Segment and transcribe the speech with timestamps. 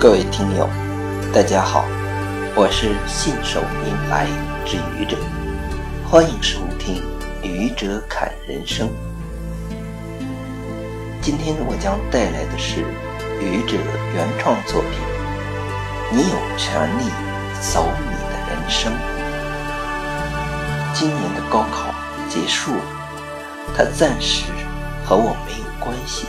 [0.00, 0.66] 各位听友，
[1.30, 1.84] 大家好，
[2.56, 4.26] 我是信手拈来
[4.64, 5.14] 之愚者，
[6.08, 7.02] 欢迎收听
[7.46, 8.88] 《愚者侃人生》。
[11.20, 12.80] 今天我将带来的是
[13.42, 13.76] 愚者
[14.14, 14.92] 原创作品
[16.10, 17.04] 《你有权利
[17.60, 18.90] 走你的人生》。
[20.94, 21.94] 今年的高考
[22.26, 22.82] 结束了，
[23.76, 24.46] 它暂时
[25.04, 26.26] 和我没有关系。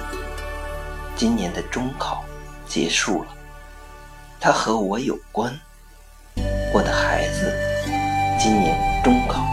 [1.16, 2.22] 今年的中考
[2.68, 3.28] 结束了。
[4.44, 5.54] 它和我有关。
[6.74, 7.54] 我的孩子
[8.40, 9.46] 今年中考。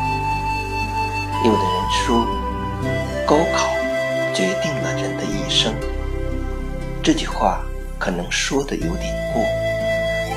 [1.44, 2.24] 有的人说，
[3.26, 3.68] 高考
[4.32, 5.74] 决定了人的一生。
[7.02, 7.60] 这句话
[7.98, 9.44] 可能说的有点过，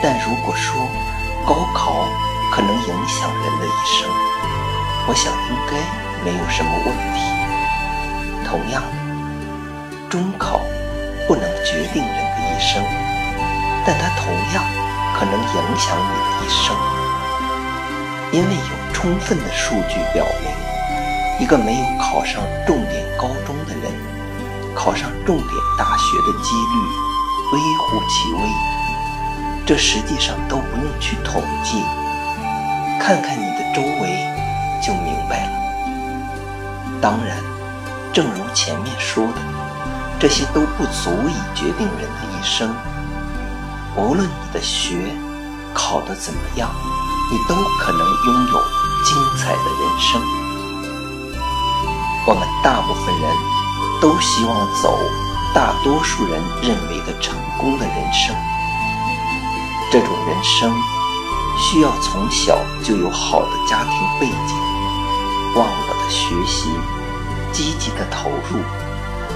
[0.04, 0.76] 但如果说
[1.48, 2.05] 高考
[2.52, 4.10] 可能影响人的一生，
[5.08, 5.80] 我想应该
[6.26, 7.24] 没有什么问题。
[8.46, 10.60] 同样的，中考
[11.26, 12.84] 不能决定人的一生。
[13.85, 14.63] 但它同样
[15.18, 16.76] 可能影响你的一生，
[18.32, 23.91] 因为有充分的数据表明，一个没有考上重点高中的人，
[24.76, 26.76] 考上重点大学的几率
[27.54, 28.40] 微乎其微。
[29.65, 31.82] 这实际上都不用去统计，
[32.99, 34.27] 看看你的周围
[34.85, 35.52] 就明白了。
[37.02, 37.37] 当然，
[38.13, 39.41] 正如前面说的，
[40.20, 42.76] 这些都不足以决定人的一生。
[43.97, 45.13] 无论你的学
[45.73, 46.70] 考得怎么样，
[47.29, 48.61] 你都可能拥有
[49.03, 50.21] 精彩的人生。
[52.25, 53.35] 我们大部分人
[53.99, 54.97] 都希望走
[55.53, 58.35] 大多数人认为的成功的人生。
[59.91, 60.73] 这种人生
[61.57, 64.56] 需要从小就有好的家庭背景、
[65.56, 66.69] 忘我的学习、
[67.51, 68.62] 积极的投入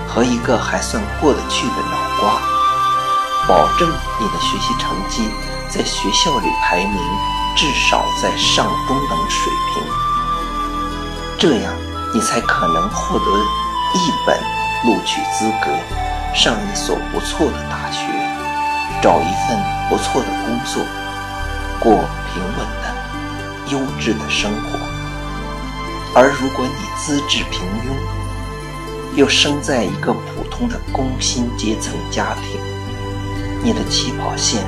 [0.07, 2.54] 和一个还算过得去的脑瓜。
[3.47, 3.87] 保证
[4.19, 5.29] 你的学习成绩
[5.69, 6.97] 在学校里排名
[7.55, 9.83] 至少在上中等水平，
[11.37, 11.71] 这样
[12.13, 13.25] 你才可能获得
[13.93, 14.35] 一本
[14.83, 15.71] 录取资格，
[16.33, 18.01] 上一所不错的大学，
[19.01, 20.83] 找一份不错的工作，
[21.79, 22.95] 过平稳的、
[23.69, 24.79] 优质的生活。
[26.15, 32.59] 而如果你资质平庸，又生在一个普通的工薪阶层家庭，
[33.65, 34.63] 你的起跑线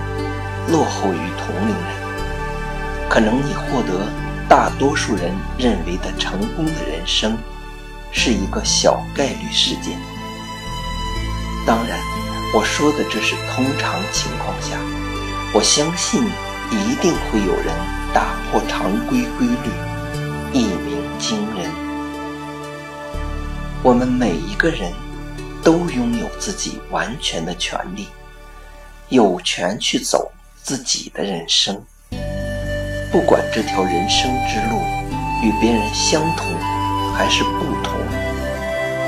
[0.69, 4.07] 落后于同龄人，可能你获得
[4.49, 7.37] 大多数人认为的成功的人生
[8.11, 9.99] 是一个小概率事件。
[11.63, 11.99] 当然，
[12.55, 14.79] 我说的这是通常情况下，
[15.53, 16.23] 我相信
[16.71, 17.67] 一定会有人
[18.15, 19.69] 打破常规规律，
[20.53, 21.69] 一鸣惊人。
[23.83, 24.91] 我们每一个人
[25.63, 28.07] 都拥有自己完全的权利。
[29.09, 30.29] 有权去走
[30.61, 31.81] 自己的人生，
[33.09, 34.81] 不管这条人生之路
[35.41, 36.53] 与别人相同
[37.15, 37.97] 还是不同，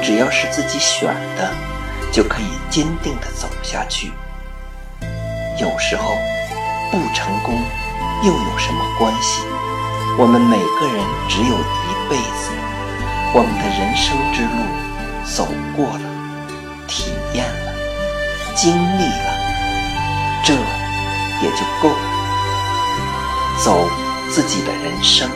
[0.02, 1.54] 只要是自己选的，
[2.14, 4.14] 就可以坚定地走下去。
[5.60, 6.16] 有时候
[6.90, 7.62] 不成功
[8.24, 9.42] 又有什么关系？
[10.18, 12.52] 我们每个人只有一辈子，
[13.36, 14.64] 我们的人生之路
[15.26, 15.46] 走
[15.76, 16.10] 过了，
[16.88, 17.74] 体验了，
[18.56, 19.49] 经历了。
[20.44, 22.10] 这也就够了。
[23.64, 23.90] 走
[24.32, 25.30] 自己的人生，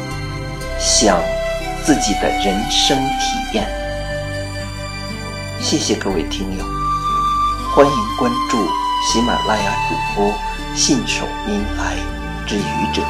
[0.79, 1.19] 想
[1.83, 3.67] 自己的人生体验。
[5.61, 6.63] 谢谢各位听友，
[7.75, 8.57] 欢迎关注
[9.05, 10.33] 喜马拉雅主播
[10.75, 11.95] 信手拈来
[12.47, 13.01] 之愚者，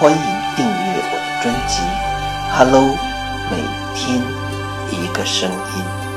[0.00, 0.18] 欢迎
[0.56, 1.80] 订阅我的专辑
[2.56, 2.82] 《Hello》，
[3.50, 3.56] 每
[3.94, 4.20] 天
[4.90, 6.07] 一个声音。